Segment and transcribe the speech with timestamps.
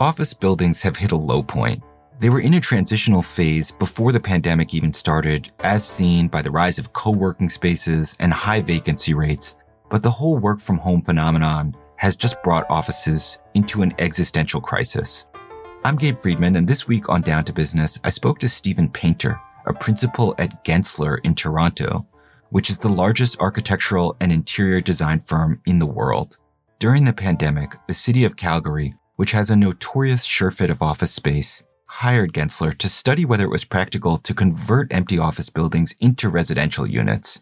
[0.00, 1.82] office buildings have hit a low point.
[2.20, 6.50] They were in a transitional phase before the pandemic even started, as seen by the
[6.50, 9.56] rise of co working spaces and high vacancy rates.
[9.90, 15.26] But the whole work from home phenomenon has just brought offices into an existential crisis.
[15.84, 19.38] I'm Gabe Friedman, and this week on Down to Business, I spoke to Stephen Painter,
[19.66, 22.06] a principal at Gensler in Toronto,
[22.50, 26.38] which is the largest architectural and interior design firm in the world.
[26.78, 31.62] During the pandemic, the city of Calgary which has a notorious surefit of office space,
[31.84, 36.86] hired Gensler to study whether it was practical to convert empty office buildings into residential
[36.86, 37.38] units.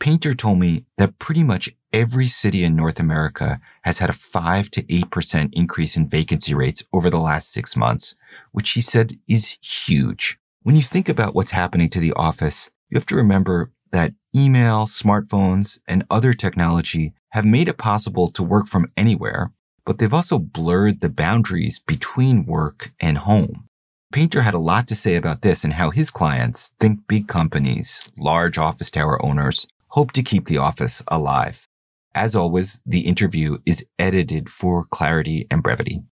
[0.00, 4.68] Painter told me that pretty much every city in North America has had a 5
[4.72, 8.16] to 8% increase in vacancy rates over the last six months,
[8.50, 10.40] which he said is huge.
[10.62, 14.86] When you think about what's happening to the office, you have to remember that email,
[14.86, 19.52] smartphones, and other technology have made it possible to work from anywhere,
[19.84, 23.68] but they've also blurred the boundaries between work and home.
[24.12, 28.04] Painter had a lot to say about this and how his clients think big companies,
[28.18, 31.66] large office tower owners, hope to keep the office alive.
[32.14, 36.02] As always, the interview is edited for clarity and brevity.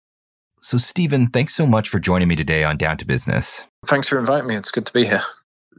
[0.62, 3.64] So, Stephen, thanks so much for joining me today on Down to Business.
[3.86, 4.56] Thanks for inviting me.
[4.56, 5.22] It's good to be here.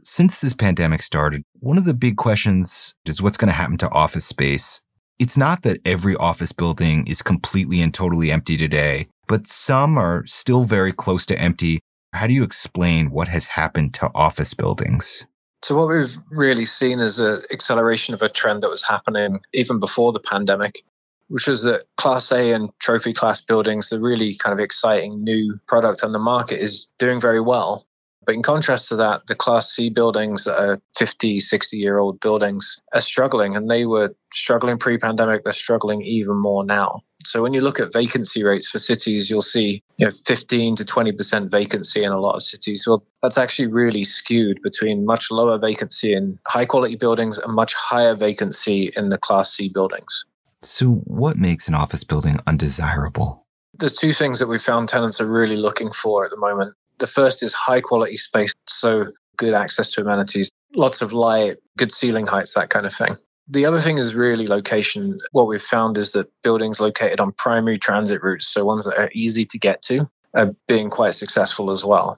[0.04, 3.90] Since this pandemic started, one of the big questions is what's going to happen to
[3.90, 4.80] office space
[5.22, 10.26] it's not that every office building is completely and totally empty today, but some are
[10.26, 11.78] still very close to empty.
[12.12, 15.24] How do you explain what has happened to office buildings?
[15.62, 19.78] So what we've really seen is an acceleration of a trend that was happening even
[19.78, 20.82] before the pandemic,
[21.28, 25.56] which was that Class A and trophy class buildings, the really kind of exciting new
[25.68, 27.86] product on the market, is doing very well.
[28.24, 32.20] But in contrast to that, the Class C buildings that are 50, 60 year old
[32.20, 35.44] buildings are struggling, and they were struggling pre pandemic.
[35.44, 37.00] They're struggling even more now.
[37.24, 40.84] So when you look at vacancy rates for cities, you'll see you know 15 to
[40.84, 42.84] 20 percent vacancy in a lot of cities.
[42.86, 47.74] Well, that's actually really skewed between much lower vacancy in high quality buildings and much
[47.74, 50.24] higher vacancy in the Class C buildings.
[50.62, 53.46] So what makes an office building undesirable?
[53.78, 56.74] There's two things that we found tenants are really looking for at the moment.
[57.02, 61.90] The first is high quality space, so good access to amenities, lots of light, good
[61.90, 63.16] ceiling heights, that kind of thing.
[63.48, 65.18] The other thing is really location.
[65.32, 69.10] What we've found is that buildings located on primary transit routes, so ones that are
[69.14, 72.16] easy to get to, are being quite successful as well.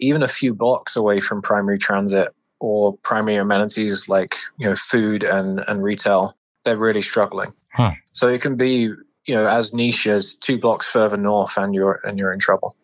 [0.00, 2.28] Even a few blocks away from primary transit
[2.60, 6.36] or primary amenities like you know food and, and retail,
[6.66, 7.54] they're really struggling.
[7.72, 7.92] Huh.
[8.12, 8.90] So it can be
[9.24, 12.76] you know as niche as two blocks further north, and you're and you're in trouble.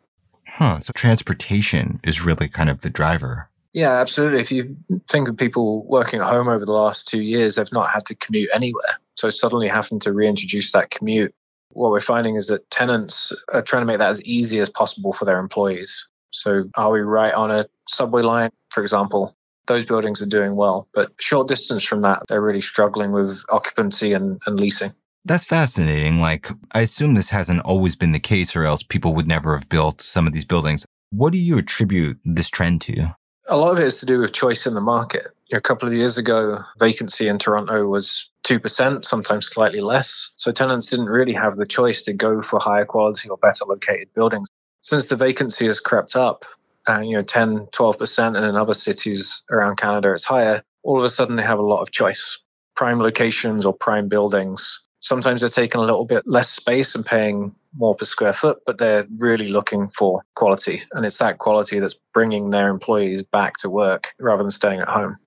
[0.62, 0.78] Huh.
[0.78, 3.50] So transportation is really kind of the driver.
[3.72, 4.40] Yeah, absolutely.
[4.40, 4.76] If you
[5.10, 8.14] think of people working at home over the last two years, they've not had to
[8.14, 9.00] commute anywhere.
[9.16, 11.34] So suddenly having to reintroduce that commute,
[11.70, 15.12] what we're finding is that tenants are trying to make that as easy as possible
[15.12, 16.06] for their employees.
[16.30, 19.34] So are we right on a subway line, for example?
[19.66, 24.12] Those buildings are doing well, but short distance from that, they're really struggling with occupancy
[24.12, 24.92] and, and leasing.
[25.24, 26.20] That's fascinating.
[26.20, 29.68] Like, I assume this hasn't always been the case, or else people would never have
[29.68, 30.84] built some of these buildings.
[31.10, 33.14] What do you attribute this trend to?
[33.48, 35.26] A lot of it is to do with choice in the market.
[35.52, 40.30] A couple of years ago, vacancy in Toronto was 2%, sometimes slightly less.
[40.36, 44.08] So tenants didn't really have the choice to go for higher quality or better located
[44.14, 44.48] buildings.
[44.80, 46.46] Since the vacancy has crept up,
[46.88, 51.08] you know 10 12% and in other cities around canada it's higher all of a
[51.08, 52.38] sudden they have a lot of choice
[52.74, 57.54] prime locations or prime buildings Sometimes they're taking a little bit less space and paying
[57.74, 60.82] more per square foot, but they're really looking for quality.
[60.92, 64.88] And it's that quality that's bringing their employees back to work rather than staying at
[64.88, 65.18] home.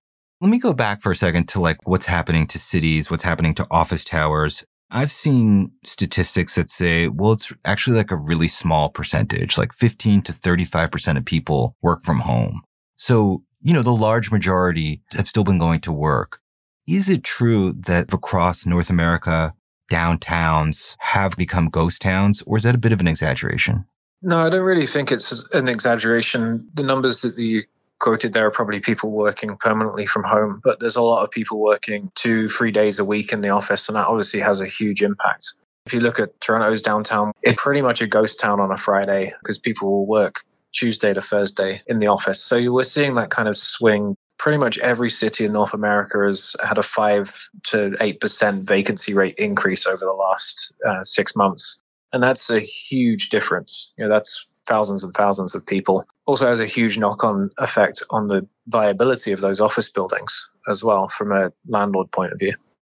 [0.42, 3.54] Let me go back for a second to like what's happening to cities, what's happening
[3.56, 4.64] to office towers.
[4.92, 10.22] I've seen statistics that say, well, it's actually like a really small percentage, like 15
[10.24, 12.62] to 35% of people work from home.
[12.96, 16.40] So, you know, the large majority have still been going to work.
[16.88, 19.54] Is it true that across North America,
[19.92, 23.86] downtowns have become ghost towns, or is that a bit of an exaggeration?
[24.22, 26.68] No, I don't really think it's an exaggeration.
[26.74, 27.64] The numbers that you
[28.00, 31.62] quoted there are probably people working permanently from home, but there's a lot of people
[31.62, 35.02] working two, three days a week in the office, and that obviously has a huge
[35.02, 35.54] impact.
[35.86, 39.34] If you look at Toronto's downtown, it's pretty much a ghost town on a Friday
[39.42, 40.42] because people will work
[40.74, 42.42] Tuesday to Thursday in the office.
[42.42, 46.56] So we're seeing that kind of swing pretty much every city in North America has
[46.64, 51.82] had a five to eight percent vacancy rate increase over the last uh, six months,
[52.14, 53.92] and that's a huge difference.
[53.98, 56.06] You know, that's thousands and thousands of people.
[56.26, 61.08] Also has a huge knock-on effect on the viability of those office buildings as well,
[61.08, 62.54] from a landlord point of view.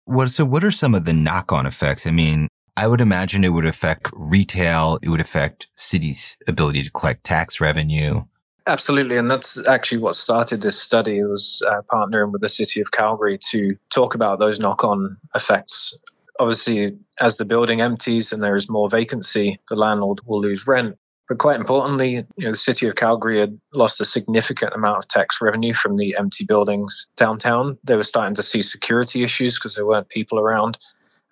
[0.04, 0.44] What so?
[0.44, 2.06] What are some of the knock-on effects?
[2.06, 4.98] I mean, I would imagine it would affect retail.
[5.02, 8.22] It would affect cities' ability to collect tax revenue.
[8.68, 11.18] Absolutely, and that's actually what started this study.
[11.18, 15.96] It was uh, partnering with the city of Calgary to talk about those knock-on effects.
[16.40, 20.98] Obviously, as the building empties and there is more vacancy, the landlord will lose rent.
[21.28, 25.08] But quite importantly, you know, the city of Calgary had lost a significant amount of
[25.08, 27.78] tax revenue from the empty buildings downtown.
[27.84, 30.78] They were starting to see security issues because there weren't people around.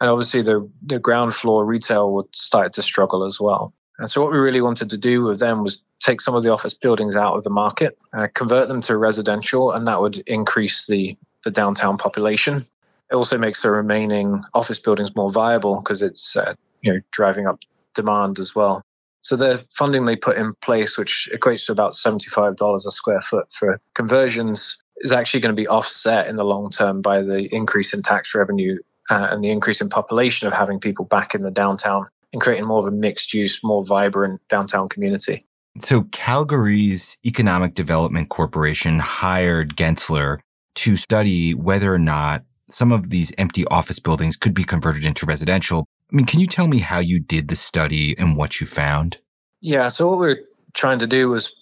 [0.01, 3.73] And obviously, the, the ground floor retail would start to struggle as well.
[3.99, 6.53] And so, what we really wanted to do with them was take some of the
[6.53, 10.87] office buildings out of the market, uh, convert them to residential, and that would increase
[10.87, 12.67] the, the downtown population.
[13.11, 17.47] It also makes the remaining office buildings more viable because it's uh, you know driving
[17.47, 17.61] up
[17.95, 18.83] demand as well.
[19.23, 23.51] So the funding they put in place, which equates to about $75 a square foot
[23.53, 27.95] for conversions, is actually going to be offset in the long term by the increase
[27.95, 28.79] in tax revenue
[29.11, 32.67] uh, and the increase in population of having people back in the downtown and creating
[32.67, 35.47] more of a mixed use, more vibrant downtown community.
[35.79, 40.39] So Calgary's Economic Development Corporation hired Gensler
[40.77, 45.27] to study whether or not some of these empty office buildings could be converted into
[45.27, 48.67] residential I mean, can you tell me how you did the study and what you
[48.67, 49.19] found?
[49.61, 50.39] Yeah, so what we are
[50.73, 51.55] trying to do was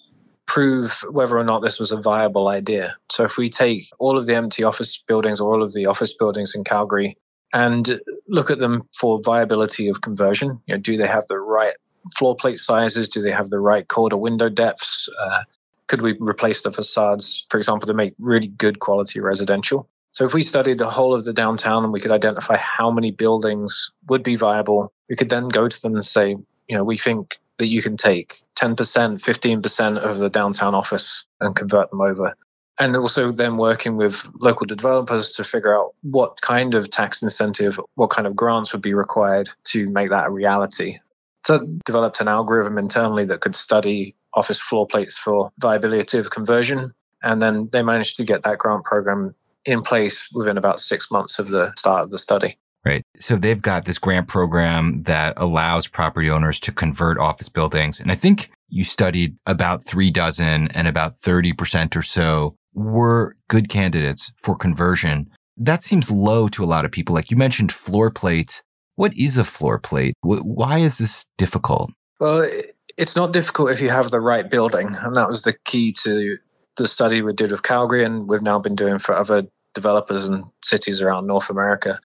[0.45, 2.95] prove whether or not this was a viable idea.
[3.09, 6.13] So if we take all of the empty office buildings or all of the office
[6.13, 7.17] buildings in Calgary
[7.53, 11.73] and look at them for viability of conversion, you know, do they have the right
[12.15, 13.09] floor plate sizes?
[13.09, 15.09] Do they have the right corridor window depths?
[15.21, 15.43] Uh,
[15.87, 19.87] could we replace the facades, for example, to make really good quality residential?
[20.13, 23.11] So if we studied the whole of the downtown and we could identify how many
[23.11, 26.35] buildings would be viable, we could then go to them and say,
[26.67, 31.55] you know, we think that you can take 10%, 15% of the downtown office and
[31.55, 32.35] convert them over.
[32.79, 37.79] And also then working with local developers to figure out what kind of tax incentive,
[37.95, 40.97] what kind of grants would be required to make that a reality.
[41.45, 46.91] So developed an algorithm internally that could study office floor plates for viability of conversion.
[47.21, 49.35] And then they managed to get that grant program
[49.65, 52.57] in place within about six months of the start of the study.
[52.85, 53.03] Right.
[53.17, 57.99] So they've got this grant program that allows property owners to convert office buildings.
[57.99, 63.69] And I think you studied about three dozen and about 30% or so were good
[63.69, 65.29] candidates for conversion.
[65.55, 67.15] That seems low to a lot of people.
[67.15, 68.63] Like you mentioned floor plates.
[68.95, 70.15] What is a floor plate?
[70.21, 71.91] Why is this difficult?
[72.19, 72.49] Well,
[72.97, 74.95] it's not difficult if you have the right building.
[75.01, 76.37] And that was the key to
[76.77, 79.43] the study we did with Calgary and we've now been doing for other
[79.73, 81.99] developers and cities around North America.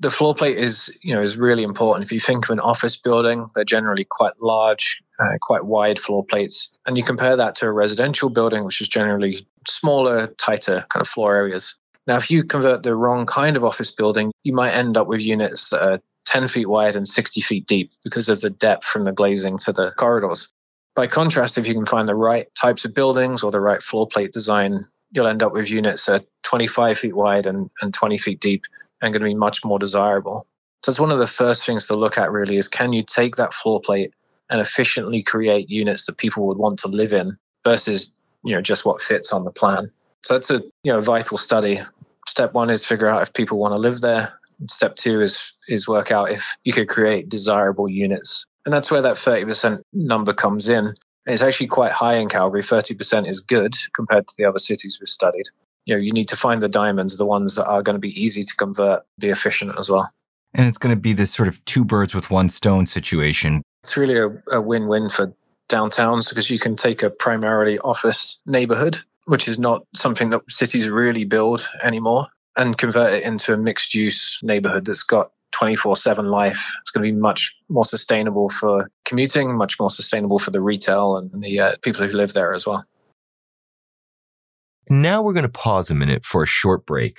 [0.00, 2.04] The floor plate is, you know, is really important.
[2.04, 6.24] If you think of an office building, they're generally quite large, uh, quite wide floor
[6.24, 11.02] plates, and you compare that to a residential building, which is generally smaller, tighter kind
[11.02, 11.76] of floor areas.
[12.08, 15.20] Now, if you convert the wrong kind of office building, you might end up with
[15.20, 19.04] units that are 10 feet wide and 60 feet deep because of the depth from
[19.04, 20.48] the glazing to the corridors.
[20.94, 24.06] By contrast, if you can find the right types of buildings or the right floor
[24.06, 28.18] plate design, you'll end up with units that are 25 feet wide and, and 20
[28.18, 28.64] feet deep
[29.00, 30.46] and going to be much more desirable.
[30.84, 33.36] So it's one of the first things to look at really is can you take
[33.36, 34.12] that floor plate
[34.50, 38.12] and efficiently create units that people would want to live in versus
[38.44, 39.90] you know just what fits on the plan.
[40.22, 41.80] So that's a you know vital study.
[42.26, 44.32] Step one is figure out if people want to live there.
[44.68, 49.02] Step two is is work out if you could create desirable units and that's where
[49.02, 50.86] that 30% number comes in.
[50.86, 52.62] And it's actually quite high in Calgary.
[52.62, 55.46] 30% is good compared to the other cities we've studied.
[55.84, 58.20] You know, you need to find the diamonds, the ones that are going to be
[58.20, 60.10] easy to convert, be efficient as well.
[60.54, 63.62] And it's going to be this sort of two birds with one stone situation.
[63.82, 65.32] It's really a, a win win for
[65.68, 70.88] downtowns because you can take a primarily office neighborhood, which is not something that cities
[70.88, 76.26] really build anymore, and convert it into a mixed use neighborhood that's got 24 7
[76.26, 76.74] life.
[76.80, 81.16] It's going to be much more sustainable for commuting, much more sustainable for the retail
[81.16, 82.84] and the uh, people who live there as well.
[84.88, 87.18] Now we're going to pause a minute for a short break.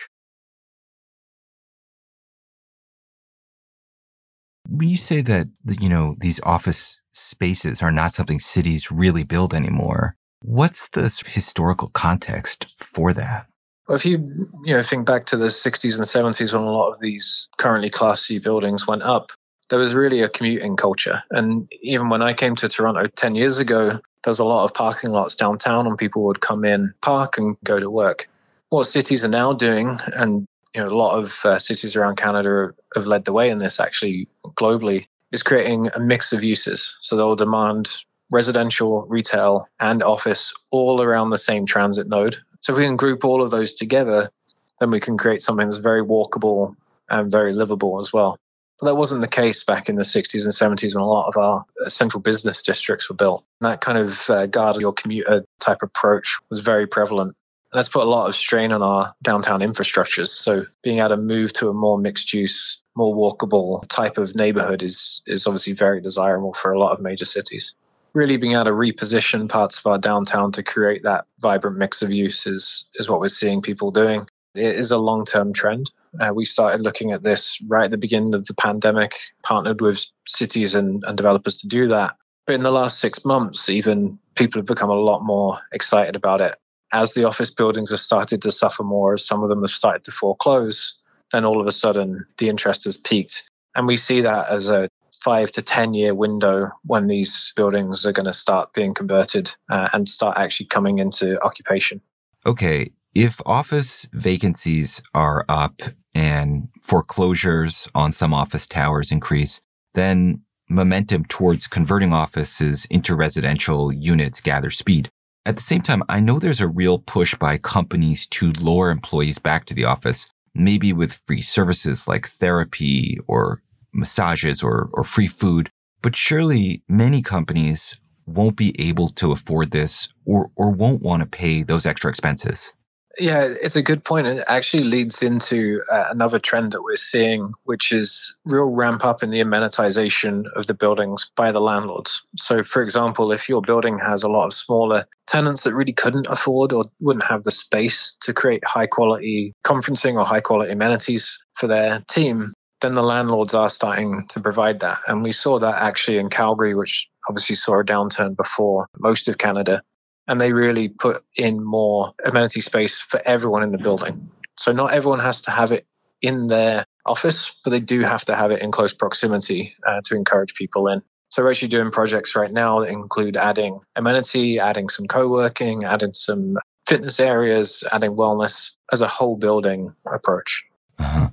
[4.68, 5.48] When you say that,
[5.80, 11.90] you know, these office spaces are not something cities really build anymore, what's the historical
[11.90, 13.48] context for that?
[13.90, 14.18] If you
[14.66, 17.90] you know think back to the 60s and 70s when a lot of these currently
[17.90, 19.32] Class C buildings went up,
[19.70, 21.24] there was really a commuting culture.
[21.32, 24.74] And even when I came to Toronto 10 years ago, there was a lot of
[24.74, 28.30] parking lots downtown, and people would come in, park, and go to work.
[28.70, 32.74] What cities are now doing, and you know, a lot of uh, cities around Canada
[32.96, 36.98] have led the way in this actually globally, is creating a mix of uses.
[37.02, 37.90] So they'll demand
[38.32, 42.38] residential, retail, and office all around the same transit node.
[42.64, 44.32] So if we can group all of those together,
[44.80, 46.76] then we can create something that's very walkable
[47.10, 48.40] and very livable as well.
[48.80, 51.36] But that wasn't the case back in the 60s and 70s when a lot of
[51.36, 53.46] our uh, central business districts were built.
[53.60, 57.36] And that kind of uh, guard your commuter type approach was very prevalent.
[57.74, 60.30] And that's put a lot of strain on our downtown infrastructures.
[60.30, 64.82] So being able to move to a more mixed use, more walkable type of neighborhood
[64.84, 67.76] is, is obviously very desirable for a lot of major cities.
[68.14, 72.12] Really being able to reposition parts of our downtown to create that vibrant mix of
[72.12, 74.28] use is, is what we're seeing people doing.
[74.56, 75.90] It is a long term trend.
[76.20, 80.06] Uh, we started looking at this right at the beginning of the pandemic, partnered with
[80.28, 82.16] cities and, and developers to do that.
[82.46, 86.42] But in the last six months, even people have become a lot more excited about
[86.42, 86.56] it
[86.94, 90.04] as the office buildings have started to suffer more, as some of them have started
[90.06, 90.96] to foreclose,
[91.32, 93.50] then all of a sudden the interest has peaked.
[93.76, 94.88] And we see that as a
[95.24, 99.90] five to 10 year window when these buildings are going to start being converted uh,
[99.94, 102.02] and start actually coming into occupation.
[102.46, 102.92] Okay.
[103.16, 105.82] If office vacancies are up
[106.16, 109.62] and foreclosures on some office towers increase,
[109.94, 115.10] then momentum towards converting offices into residential units gather speed.
[115.46, 119.40] At the same time, I know there's a real push by companies to lure employees
[119.40, 123.62] back to the office, maybe with free services like therapy or
[123.94, 125.70] massages or, or free food.
[126.02, 131.26] But surely many companies won't be able to afford this or, or won't want to
[131.26, 132.74] pay those extra expenses.
[133.20, 134.26] Yeah, it's a good point.
[134.26, 139.22] It actually leads into uh, another trend that we're seeing, which is real ramp up
[139.22, 142.24] in the amenitization of the buildings by the landlords.
[142.38, 146.26] So, for example, if your building has a lot of smaller tenants that really couldn't
[146.28, 151.38] afford or wouldn't have the space to create high quality conferencing or high quality amenities
[151.54, 152.52] for their team,
[152.84, 155.00] then the landlords are starting to provide that.
[155.08, 159.38] And we saw that actually in Calgary, which obviously saw a downturn before most of
[159.38, 159.82] Canada
[160.28, 164.30] and they really put in more amenity space for everyone in the building.
[164.58, 165.88] So not everyone has to have it
[166.22, 170.16] in their office, but they do have to have it in close proximity uh, to
[170.16, 171.02] encourage people in.
[171.30, 176.14] So we're actually doing projects right now that include adding amenity, adding some co-working, adding
[176.14, 180.64] some fitness areas, adding wellness as a whole building approach.
[181.00, 181.30] Uh-huh.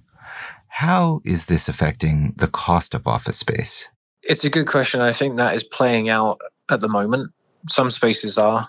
[0.80, 3.87] How is this affecting the cost of office space?
[4.22, 5.02] It's a good question.
[5.02, 7.34] I think that is playing out at the moment
[7.68, 8.66] some spaces are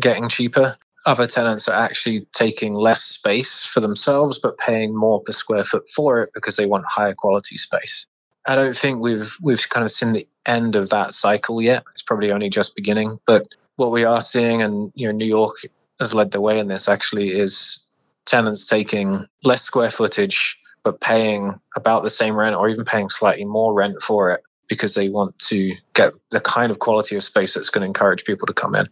[0.00, 0.78] getting cheaper.
[1.04, 5.86] Other tenants are actually taking less space for themselves, but paying more per square foot
[5.94, 8.06] for it because they want higher quality space.
[8.46, 11.84] I don't think we've we've kind of seen the end of that cycle yet.
[11.92, 13.18] It's probably only just beginning.
[13.26, 15.56] But what we are seeing, and you know, New York
[15.98, 17.84] has led the way in this actually, is
[18.24, 23.44] tenants taking less square footage but paying about the same rent or even paying slightly
[23.44, 27.54] more rent for it because they want to get the kind of quality of space
[27.54, 28.86] that's going to encourage people to come in.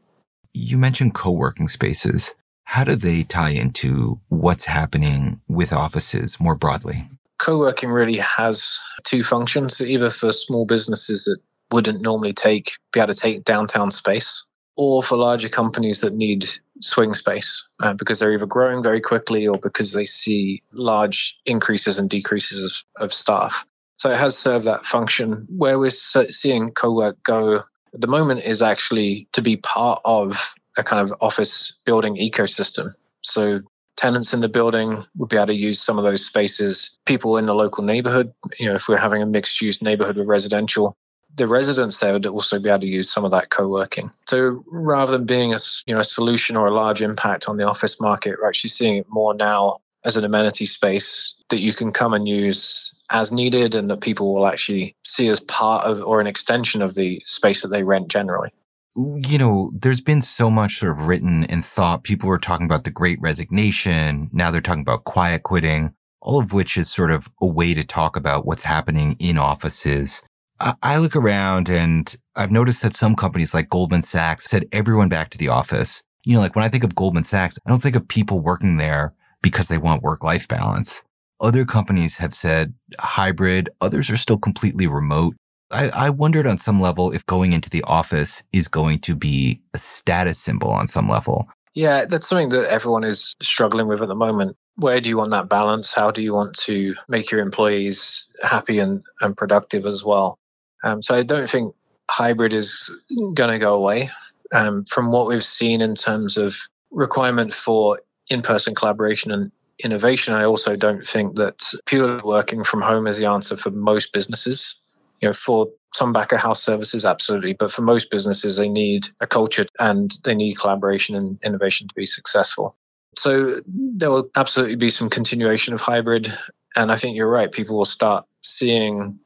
[0.52, 2.34] You mentioned co working spaces.
[2.64, 7.08] How do they tie into what's happening with offices more broadly?
[7.38, 11.38] Co working really has two functions either for small businesses that
[11.70, 14.44] wouldn't normally take, be able to take downtown space,
[14.76, 16.48] or for larger companies that need
[16.80, 21.98] swing space uh, because they're either growing very quickly or because they see large increases
[21.98, 23.66] and decreases of, of staff.
[23.96, 25.46] So it has served that function.
[25.50, 30.84] Where we're seeing co-work go at the moment is actually to be part of a
[30.84, 32.90] kind of office building ecosystem.
[33.22, 33.60] So
[33.96, 36.96] tenants in the building would be able to use some of those spaces.
[37.04, 40.28] People in the local neighborhood, you know, if we're having a mixed use neighborhood with
[40.28, 40.96] residential,
[41.36, 44.10] the residents there would also be able to use some of that co-working.
[44.26, 47.64] So rather than being a you know a solution or a large impact on the
[47.64, 51.92] office market, we're actually seeing it more now as an amenity space that you can
[51.92, 56.20] come and use as needed and that people will actually see as part of or
[56.20, 58.50] an extension of the space that they rent generally.
[58.96, 62.04] You know, there's been so much sort of written and thought.
[62.04, 64.28] People were talking about the great resignation.
[64.32, 67.84] Now they're talking about quiet quitting, all of which is sort of a way to
[67.84, 70.22] talk about what's happening in offices.
[70.60, 75.30] I look around and I've noticed that some companies like Goldman Sachs said everyone back
[75.30, 76.02] to the office.
[76.24, 78.76] You know, like when I think of Goldman Sachs, I don't think of people working
[78.76, 81.02] there because they want work life balance.
[81.40, 83.70] Other companies have said hybrid.
[83.80, 85.36] Others are still completely remote.
[85.70, 89.60] I, I wondered on some level if going into the office is going to be
[89.74, 91.48] a status symbol on some level.
[91.74, 94.56] Yeah, that's something that everyone is struggling with at the moment.
[94.76, 95.92] Where do you want that balance?
[95.92, 100.37] How do you want to make your employees happy and, and productive as well?
[100.84, 101.74] Um, so I don't think
[102.10, 102.90] hybrid is
[103.34, 104.10] going to go away.
[104.52, 106.56] Um, from what we've seen in terms of
[106.90, 109.52] requirement for in-person collaboration and
[109.84, 110.34] innovation.
[110.34, 114.76] I also don't think that purely working from home is the answer for most businesses.
[115.20, 117.54] You know, for some back of house services, absolutely.
[117.54, 121.94] But for most businesses, they need a culture and they need collaboration and innovation to
[121.94, 122.76] be successful.
[123.16, 126.32] So there will absolutely be some continuation of hybrid.
[126.76, 127.50] And I think you're right.
[127.50, 129.18] People will start seeing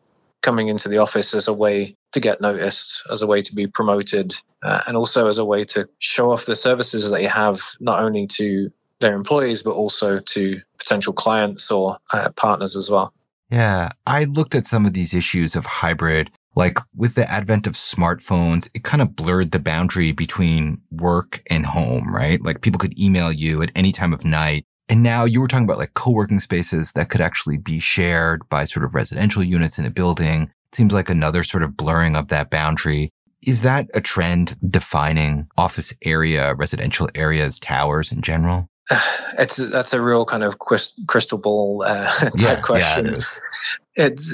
[0.42, 3.66] coming into the office as a way to get noticed, as a way to be
[3.66, 7.60] promoted, uh, and also as a way to show off the services that you have,
[7.80, 8.70] not only to
[9.00, 13.12] their employees, but also to potential clients or uh, partners as well.
[13.50, 16.30] Yeah, I looked at some of these issues of hybrid.
[16.54, 21.64] Like with the advent of smartphones, it kind of blurred the boundary between work and
[21.64, 22.42] home, right?
[22.42, 24.66] Like people could email you at any time of night.
[24.88, 28.64] And now you were talking about like co-working spaces that could actually be shared by
[28.64, 30.50] sort of residential units in a building.
[30.72, 33.10] Seems like another sort of blurring of that boundary.
[33.42, 38.68] Is that a trend defining office area, residential areas, towers in general?
[39.38, 43.06] It's that's a real kind of crystal ball uh, type yeah, question.
[43.06, 43.40] Yeah, it is.
[43.96, 44.32] It's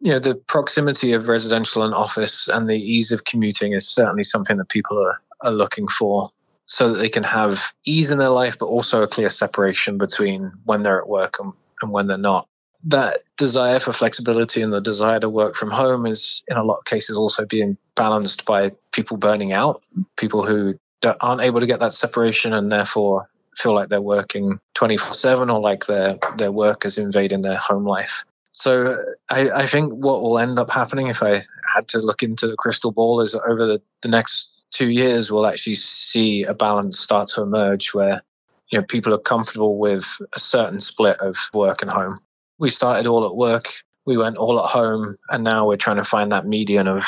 [0.00, 4.24] you know the proximity of residential and office and the ease of commuting is certainly
[4.24, 6.30] something that people are, are looking for
[6.70, 10.52] so that they can have ease in their life, but also a clear separation between
[10.66, 12.46] when they're at work and, and when they're not.
[12.84, 16.78] That desire for flexibility and the desire to work from home is, in a lot
[16.78, 19.82] of cases, also being balanced by people burning out,
[20.16, 20.78] people who
[21.20, 25.58] aren't able to get that separation and therefore feel like they're working 24 7 or
[25.58, 28.24] like their, their work is invading their home life.
[28.52, 28.96] So uh,
[29.28, 31.42] I, I think what will end up happening if I
[31.74, 35.46] had to look into the crystal ball is over the, the next two years, we'll
[35.46, 38.22] actually see a balance start to emerge where
[38.70, 42.20] you know people are comfortable with a certain split of work and home.
[42.58, 43.72] We started all at work,
[44.06, 47.04] we went all at home, and now we're trying to find that median of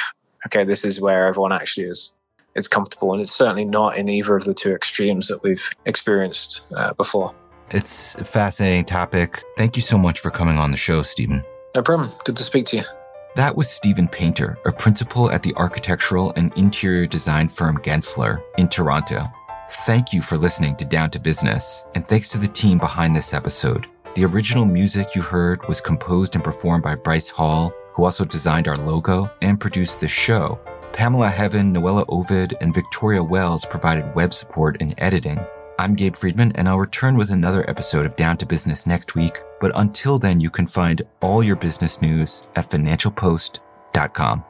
[0.47, 2.13] okay, this is where everyone actually is.
[2.55, 6.63] It's comfortable, and it's certainly not in either of the two extremes that we've experienced
[6.77, 7.35] uh, before.
[7.71, 9.43] It's a fascinating topic.
[9.57, 11.43] Thank you so much for coming on the show, Stephen.
[11.75, 12.11] No problem.
[12.25, 13.02] Good to speak to you.
[13.35, 18.69] That was Stephen Painter, a principal at the architectural and interior design firm Gensler in
[18.69, 19.27] Toronto.
[19.87, 23.33] Thank you for listening to Down to Business, and thanks to the team behind this
[23.33, 23.87] episode.
[24.17, 28.69] The original music you heard was composed and performed by Bryce Hall, who also designed
[28.69, 30.61] our logo and produced the show.
[30.93, 35.41] Pamela Heaven, Noella Ovid, and Victoria Wells provided web support and editing.
[35.83, 39.41] I'm Gabe Friedman, and I'll return with another episode of Down to Business next week.
[39.61, 44.45] But until then, you can find all your business news at financialpost.com.